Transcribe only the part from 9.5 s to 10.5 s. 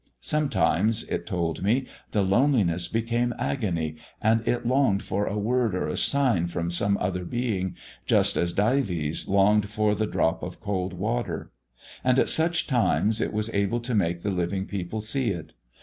for the drop